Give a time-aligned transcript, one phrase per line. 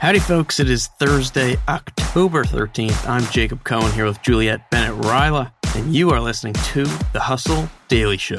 [0.00, 0.58] Howdy, folks.
[0.58, 3.06] It is Thursday, October 13th.
[3.06, 7.68] I'm Jacob Cohen here with Juliet Bennett Rylah, and you are listening to The Hustle
[7.88, 8.38] Daily Show.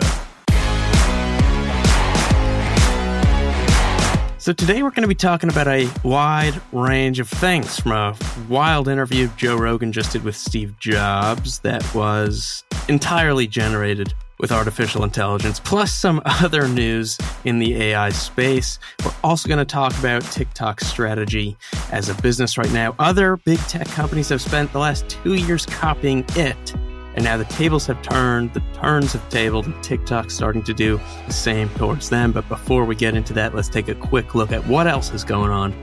[4.40, 8.18] So, today we're going to be talking about a wide range of things from a
[8.50, 15.04] wild interview Joe Rogan just did with Steve Jobs that was entirely generated with artificial
[15.04, 18.80] intelligence, plus some other news in the AI space.
[19.06, 21.56] We're also going to talk about TikTok's strategy
[21.92, 22.96] as a business right now.
[23.00, 26.74] Other big tech companies have spent the last two years copying it.
[27.14, 31.00] And now the tables have turned, the turns have tabled, and TikTok's starting to do
[31.28, 32.32] the same towards them.
[32.32, 35.26] But before we get into that, let's take a quick look at what else is
[35.26, 35.74] going on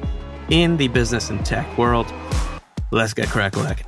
[0.48, 2.12] in the business and tech world.
[2.90, 3.86] Let's get crack lacking.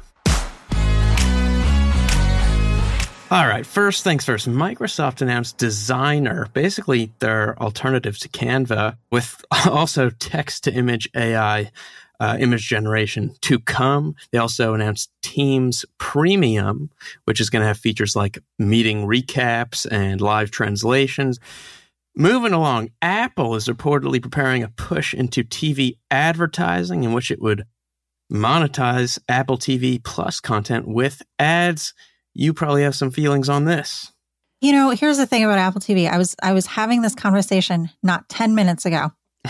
[3.33, 4.49] All right, first things first.
[4.49, 11.71] Microsoft announced Designer, basically their alternative to Canva, with also text to image AI
[12.19, 14.17] uh, image generation to come.
[14.33, 16.91] They also announced Teams Premium,
[17.27, 21.39] which is going to have features like meeting recaps and live translations.
[22.17, 27.65] Moving along, Apple is reportedly preparing a push into TV advertising in which it would
[28.33, 31.95] monetize Apple TV Plus content with ads
[32.35, 34.13] you probably have some feelings on this.
[34.61, 36.09] You know, here's the thing about Apple TV.
[36.09, 39.13] I was I was having this conversation not 10 minutes ago.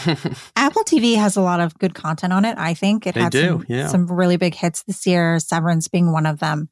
[0.57, 2.57] Apple TV has a lot of good content on it.
[2.57, 3.89] I think it they had do, some, yeah.
[3.89, 6.69] some really big hits this year, Severance being one of them.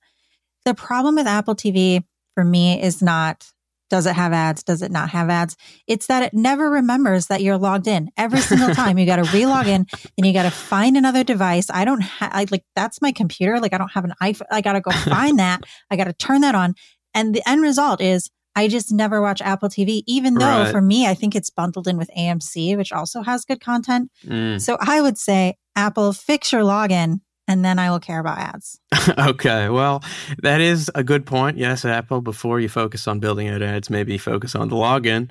[0.64, 3.48] The problem with Apple TV for me is not
[3.90, 4.62] does it have ads?
[4.62, 5.56] Does it not have ads?
[5.86, 8.98] It's that it never remembers that you're logged in every single time.
[8.98, 11.68] you got to relog in, then you got to find another device.
[11.70, 13.60] I don't have like that's my computer.
[13.60, 14.46] Like I don't have an iPhone.
[14.50, 15.62] I got to go find that.
[15.90, 16.74] I got to turn that on,
[17.14, 20.70] and the end result is I just never watch Apple TV, even though Right.
[20.72, 24.10] for me I think it's bundled in with AMC, which also has good content.
[24.26, 24.60] Mm.
[24.60, 28.78] So I would say Apple fix your login, and then I will care about ads.
[29.18, 30.04] okay, well,
[30.42, 31.56] that is a good point.
[31.56, 35.28] Yes, Apple, before you focus on building out ads, maybe focus on the login.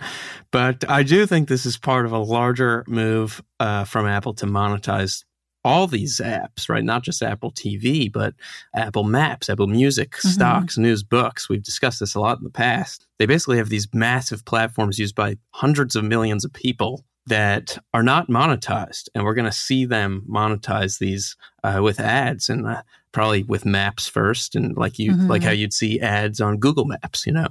[0.52, 4.46] But I do think this is part of a larger move uh, from Apple to
[4.46, 5.24] monetize
[5.64, 6.84] all these apps, right?
[6.84, 8.34] Not just Apple TV, but
[8.74, 10.30] Apple Maps, Apple Music, Mhm.
[10.30, 11.50] stocks, news, books.
[11.50, 13.06] We've discussed this a lot in the past.
[13.20, 18.04] They basically have these massive platforms used by hundreds of millions of people that are
[18.04, 19.10] not monetized.
[19.14, 23.66] And we're going to see them monetize these uh, with ads and uh, probably with
[23.66, 24.56] maps first.
[24.56, 25.30] And like you, Mhm.
[25.30, 27.48] like how you'd see ads on Google Maps, you know,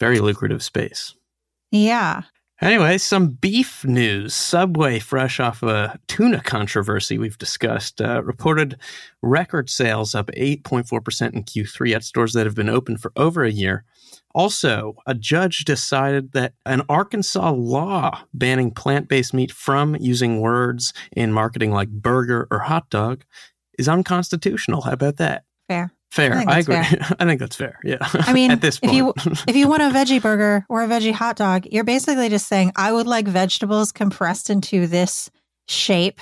[0.00, 1.14] very lucrative space.
[1.70, 2.22] Yeah.
[2.60, 4.34] Anyway, some beef news.
[4.34, 8.76] Subway, fresh off a tuna controversy we've discussed, uh, reported
[9.22, 13.52] record sales up 8.4% in Q3 at stores that have been open for over a
[13.52, 13.84] year.
[14.34, 20.92] Also, a judge decided that an Arkansas law banning plant based meat from using words
[21.12, 23.24] in marketing like burger or hot dog
[23.78, 24.82] is unconstitutional.
[24.82, 25.44] How about that?
[25.68, 25.92] Fair.
[26.10, 26.34] Fair.
[26.34, 26.76] I I, agree.
[27.18, 27.78] I think that's fair.
[27.84, 27.98] Yeah.
[28.00, 29.12] I mean, at this if you
[29.46, 32.72] if you want a veggie burger or a veggie hot dog, you're basically just saying
[32.76, 35.30] I would like vegetables compressed into this
[35.68, 36.20] shape,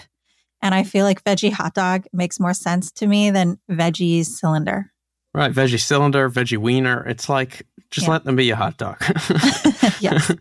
[0.63, 4.93] and I feel like veggie hot dog makes more sense to me than veggie cylinder.
[5.33, 7.07] Right, veggie cylinder, veggie wiener.
[7.07, 8.15] It's like just Yeah.
[8.15, 8.99] let them be a hot dog.
[10.01, 10.33] Yes.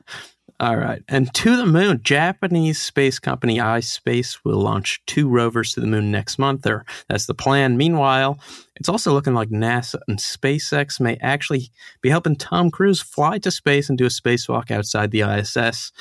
[0.57, 1.03] All right.
[1.09, 6.11] And to the moon, Japanese space company iSpace will launch two rovers to the moon
[6.11, 6.65] next month.
[6.65, 7.75] Or that's the plan.
[7.75, 8.39] Meanwhile,
[8.77, 11.71] it's also looking like NASA and SpaceX may actually
[12.01, 15.91] be helping Tom Cruise fly to space and do a spacewalk outside the ISS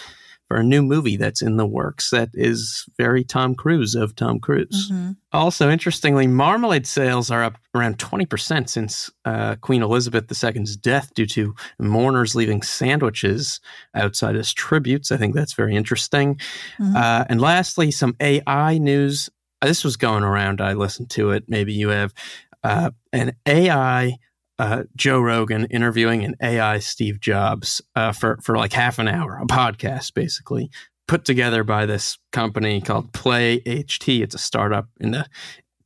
[0.54, 4.38] for a new movie that's in the works that is very Tom Cruise of Tom
[4.38, 4.88] Cruise.
[4.88, 5.16] Mhm.
[5.32, 11.26] Also, interestingly, marmalade sales are up around 20% since uh, Queen Elizabeth II's death due
[11.26, 13.58] to mourners leaving sandwiches
[13.96, 15.10] outside as tributes.
[15.10, 16.38] I think that's very interesting.
[16.78, 16.94] Mhm.
[16.94, 19.28] Uh, and lastly, some AI news.
[19.60, 20.60] This was going around.
[20.60, 21.46] I listened to it.
[21.48, 22.14] Maybe you have
[22.62, 24.18] uh, an AI.
[24.58, 29.38] Uh, Joe Rogan interviewing an AI Steve Jobs uh, for for like half an hour,
[29.42, 30.70] a podcast basically
[31.06, 34.22] put together by this company called Play HT.
[34.22, 35.26] It's a startup in the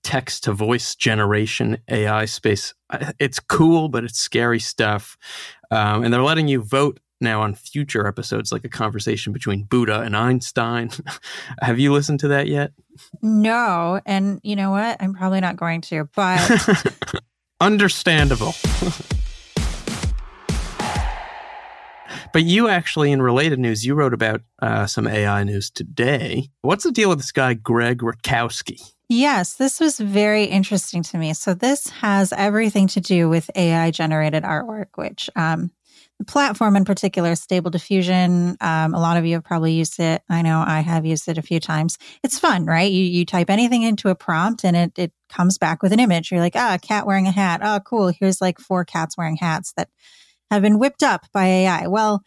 [0.02, 2.74] text to voice generation AI space.
[3.18, 5.16] It's cool, but it's scary stuff.
[5.70, 10.00] Um, and they're letting you vote now on future episodes, like a conversation between Buddha
[10.00, 10.90] and Einstein.
[11.62, 12.72] Have you listened to that yet?
[13.22, 14.00] No.
[14.06, 14.96] And you know what?
[15.00, 16.96] I'm probably not going to, but.
[17.60, 18.54] Understandable.
[22.32, 26.50] but you actually, in related news, you wrote about uh, some AI news today.
[26.62, 28.80] What's the deal with this guy, Greg Rutkowski?
[29.08, 31.32] Yes, this was very interesting to me.
[31.32, 35.72] So, this has everything to do with AI generated artwork, which um,
[36.26, 40.22] platform in particular, Stable Diffusion, um, a lot of you have probably used it.
[40.28, 41.96] I know I have used it a few times.
[42.24, 42.90] It's fun, right?
[42.90, 46.30] You, you type anything into a prompt and it, it comes back with an image.
[46.30, 47.60] You're like, ah, a cat wearing a hat.
[47.62, 48.08] Oh, cool.
[48.08, 49.88] Here's like four cats wearing hats that
[50.50, 51.86] have been whipped up by AI.
[51.86, 52.24] Well,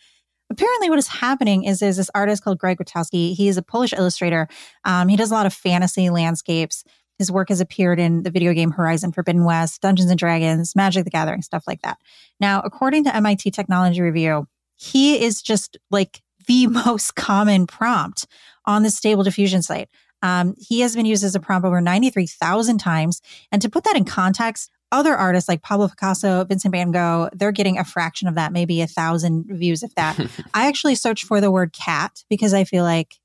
[0.49, 3.33] apparently what is happening is there's this artist called Greg Rutkowski.
[3.35, 4.47] He is a Polish illustrator.
[4.85, 6.83] Um, he does a lot of fantasy landscapes.
[7.21, 11.03] His work has appeared in the video game Horizon Forbidden West, Dungeons and Dragons, Magic
[11.03, 11.99] the Gathering, stuff like that.
[12.39, 18.25] Now, according to MIT Technology Review, he is just like the most common prompt
[18.65, 19.87] on the Stable Diffusion site.
[20.23, 23.21] Um, he has been used as a prompt over 93,000 times.
[23.51, 27.51] And to put that in context, other artists like Pablo Picasso, Vincent van Gogh, they're
[27.51, 30.19] getting a fraction of that, maybe a thousand views, if that.
[30.55, 33.20] I actually searched for the word cat because I feel like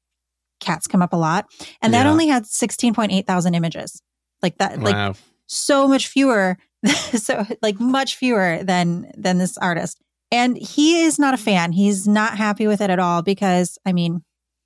[0.60, 1.46] cats come up a lot.
[1.82, 2.10] And that yeah.
[2.10, 4.02] only had 16.8 thousand images.
[4.42, 5.08] Like that, wow.
[5.08, 5.16] like
[5.46, 6.56] so much fewer,
[6.86, 10.00] so like much fewer than than this artist.
[10.32, 11.72] And he is not a fan.
[11.72, 14.22] He's not happy with it at all because I mean,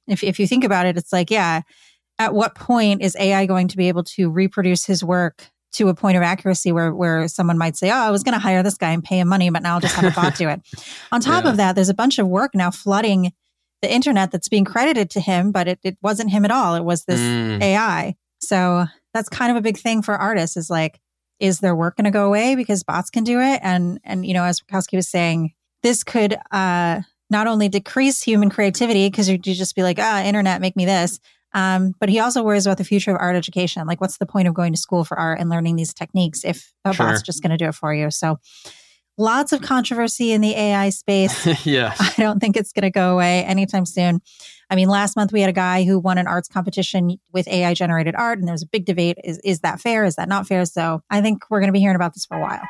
[0.09, 1.63] if if you think about it, it's like, yeah,
[2.19, 5.95] at what point is AI going to be able to reproduce his work to a
[5.95, 8.77] point of accuracy where where someone might say, "Oh, I was going to hire this
[8.77, 10.61] guy and pay him money, but now I'll just have a bot do it."
[11.13, 11.51] On top yeah.
[11.51, 13.33] of that, there's a bunch of work now flooding
[13.83, 16.75] the internet that's being credited to him, but it, it wasn't him at all.
[16.75, 17.63] It was this mm.
[17.63, 18.15] AI.
[18.41, 21.01] So that's kind of a big thing for artists is like,
[21.39, 23.61] is their work going to go away because bots can do it?
[23.63, 27.01] And, and, you know, as Rutkowski was saying, this could, uh,
[27.31, 31.21] not only decrease human creativity because you just be like, ah, internet, make me this.
[31.53, 33.87] Um, but he also worries about the future of art education.
[33.87, 36.73] Like, what's the point of going to school for art and learning these techniques if
[36.85, 37.07] a sure.
[37.07, 38.11] bot's just going to do it for you?
[38.11, 38.39] So,
[39.21, 41.47] lots of controversy in the AI space.
[41.67, 41.95] yeah.
[42.01, 44.21] I don't think it's going to go away anytime soon.
[44.71, 47.75] I mean, last month we had a guy who won an arts competition with AI
[47.75, 49.19] generated art, and there was a big debate.
[49.23, 50.05] Is, is that fair?
[50.05, 50.65] Is that not fair?
[50.65, 52.63] So I think we're going to be hearing about this for a while.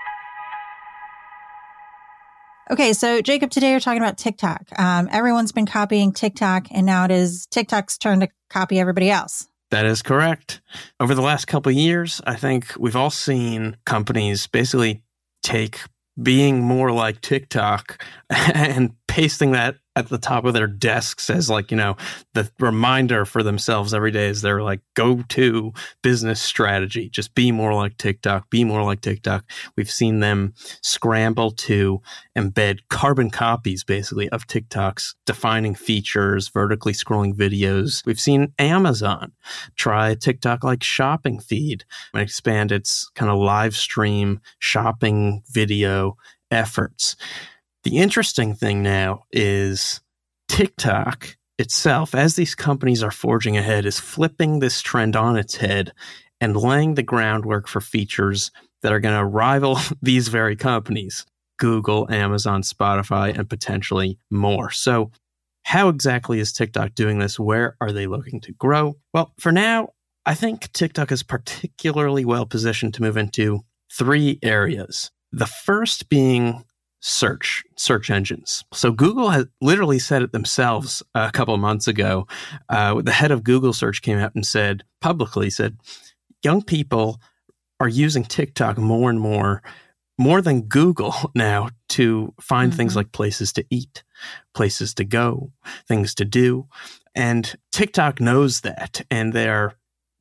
[2.71, 4.63] Okay, so Jacob, today you're talking about TikTok.
[4.79, 9.49] Um, everyone's been copying TikTok, and now it is TikTok's turn to copy everybody else.
[9.71, 10.61] That is correct.
[10.99, 15.03] Over the last couple of years, I think we've all seen companies basically
[15.43, 15.81] take
[16.23, 21.71] being more like TikTok and pasting that at the top of their desks as like
[21.71, 21.97] you know
[22.35, 25.73] the reminder for themselves every day is their like go to
[26.03, 27.09] business strategy.
[27.09, 29.45] Just be more like tiktok be more like tiktok.
[29.77, 32.01] We've seen them scramble to
[32.37, 38.05] embed carbon copies basically of tiktok's defining features vertically scrolling videos.
[38.07, 39.33] We've seen amazon
[39.75, 41.85] try tiktok like shopping feed
[42.15, 46.17] and expand its kind of live stream shopping video
[46.51, 47.17] efforts
[47.85, 50.01] the interesting thing now is
[50.49, 55.93] TikTok itself, as these companies are forging ahead, is flipping this trend on its head
[56.41, 58.51] and laying the groundwork for features
[58.83, 61.27] that are going to rival these very companies
[61.59, 64.71] Google, Amazon, Spotify, and potentially more.
[64.71, 65.11] So,
[65.63, 67.39] how exactly is TikTok doing this?
[67.39, 68.97] Where are they looking to grow?
[69.13, 69.91] Well, for now,
[70.25, 73.61] I think TikTok is particularly well positioned to move into
[73.93, 75.11] three areas.
[75.33, 76.65] The first being
[77.01, 78.63] search search engines.
[78.73, 82.27] So Google has literally said it themselves a couple of months ago.
[82.69, 85.79] Uh, the head of Google search came out and said publicly said
[86.43, 87.21] young people
[87.81, 89.63] are using TikTok more and more
[90.19, 92.77] more than Google now to find mm-hmm.
[92.77, 94.05] things like places to eat,
[94.55, 95.51] places to go,
[95.89, 96.69] things to do.
[97.15, 99.75] And TikTok knows that and they're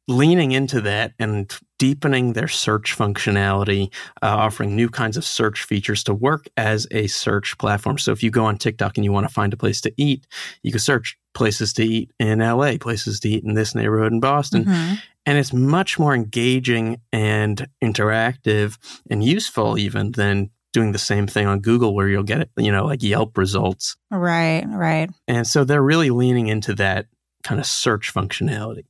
[0.10, 6.04] leaning into that and deepening their search functionality, uh, offering new kinds of search features
[6.04, 7.98] to work as a search platform.
[7.98, 10.25] So if you go on TikTok and you want to find a place to eat,
[10.63, 14.20] you can search places to eat in LA, places to eat in this neighborhood in
[14.20, 14.66] Boston.
[14.66, 14.96] Mm-hmm.
[15.28, 18.78] And it's much more engaging and interactive
[19.12, 22.86] and useful even than doing the same thing on Google where you'll get, you know,
[22.86, 23.96] like Yelp results.
[24.10, 25.10] Right, right.
[25.28, 27.06] And so they're really leaning into that
[27.44, 28.86] kind of search functionality.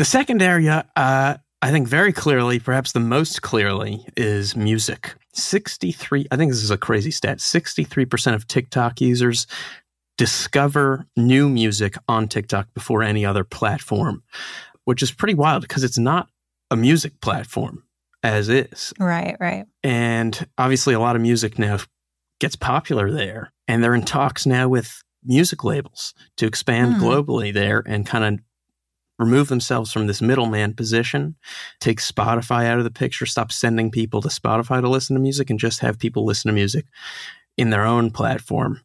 [0.00, 5.14] The second area, uh, I think very clearly, perhaps the most clearly, is music.
[5.34, 9.46] 63, I think this is a crazy stat 63% of TikTok users
[10.16, 14.22] discover new music on TikTok before any other platform,
[14.86, 16.30] which is pretty wild because it's not
[16.70, 17.84] a music platform
[18.22, 18.94] as is.
[18.98, 19.66] Right, right.
[19.82, 21.76] And obviously, a lot of music now
[22.40, 23.52] gets popular there.
[23.68, 27.02] and they're in talks now with music labels to expand Hmm.
[27.02, 28.40] globally there and kind of
[29.20, 31.36] remove themselves from this middleman position,
[31.78, 35.50] take Spotify out of the picture, stop sending people to Spotify to listen to music,
[35.50, 36.86] and just have people listen to music
[37.56, 38.80] in their own platform.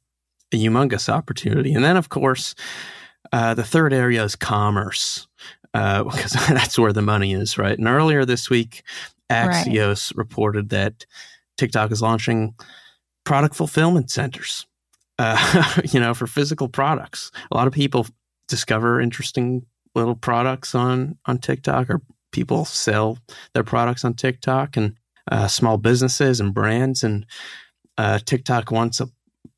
[0.54, 1.74] A humongous opportunity.
[1.74, 2.54] And then, of course,
[3.34, 5.28] uh, the third area is commerce,
[5.74, 7.78] uh, because that's where the money is, right?
[7.78, 8.84] And earlier this week,
[9.30, 9.66] Right.
[9.66, 11.06] Axios reported that
[11.58, 12.54] TikTok is launching
[13.24, 14.68] product fulfillment centers,
[15.18, 17.32] uh, you know, for physical products.
[17.52, 18.08] A lot of people
[18.48, 19.66] discover interesting
[19.96, 23.18] little products on on TikTok, or people sell
[23.54, 24.96] their products on TikTok, and
[25.32, 27.26] uh, small businesses and brands, and
[27.98, 29.10] uh, TikTok wants a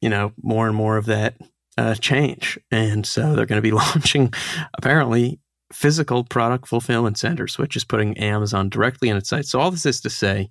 [0.01, 1.35] you know more and more of that
[1.77, 4.33] uh, change, and so they're going to be launching
[4.75, 5.39] apparently
[5.73, 9.45] physical product fulfillment centers, which is putting Amazon directly in its sight.
[9.45, 10.49] So all this is to say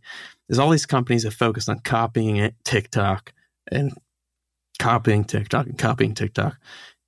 [0.48, 3.32] is all these companies have focused on copying it, TikTok
[3.72, 3.92] and
[4.78, 6.56] copying TikTok and copying TikTok.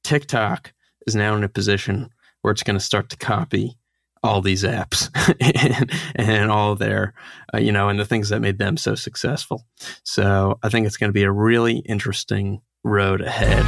[0.04, 0.72] TikTok
[1.06, 2.10] is now in a position
[2.42, 3.76] where it's going to start to copy
[4.22, 5.10] all these apps
[5.76, 7.14] and, and all their,
[7.54, 9.64] uh, you know, and the things that made them so successful.
[10.02, 13.64] So I think it's going to be a really interesting road ahead.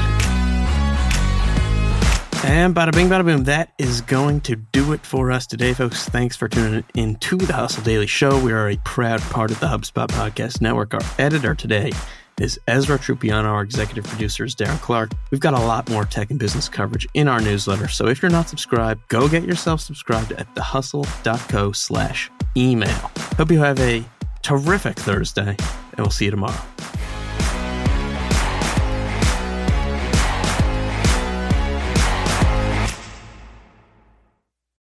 [2.42, 6.08] And bada bing, bada boom, that is going to do it for us today, folks.
[6.08, 8.42] Thanks for tuning in to the Hustle Daily Show.
[8.42, 10.94] We are a proud part of the HubSpot Podcast Network.
[10.94, 11.92] Our editor today
[12.40, 13.44] is Ezra Trupiano.
[13.44, 15.12] Our executive producer is Darren Clark.
[15.30, 17.88] We've got a lot more tech and business coverage in our newsletter.
[17.88, 23.10] So if you're not subscribed, go get yourself subscribed at thehustle.co slash email.
[23.36, 24.04] Hope you have a
[24.42, 26.60] terrific Thursday, and we'll see you tomorrow.